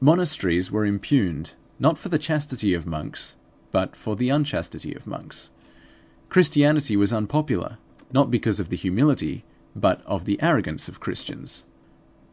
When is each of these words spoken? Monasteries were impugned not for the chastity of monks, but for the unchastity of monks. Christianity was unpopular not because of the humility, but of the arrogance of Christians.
Monasteries 0.00 0.72
were 0.72 0.84
impugned 0.84 1.52
not 1.78 1.96
for 1.96 2.08
the 2.08 2.18
chastity 2.18 2.74
of 2.74 2.84
monks, 2.84 3.36
but 3.70 3.94
for 3.94 4.16
the 4.16 4.28
unchastity 4.28 4.92
of 4.92 5.06
monks. 5.06 5.52
Christianity 6.28 6.96
was 6.96 7.12
unpopular 7.12 7.78
not 8.12 8.28
because 8.28 8.58
of 8.58 8.70
the 8.70 8.76
humility, 8.76 9.44
but 9.76 10.02
of 10.04 10.24
the 10.24 10.42
arrogance 10.42 10.88
of 10.88 10.98
Christians. 10.98 11.64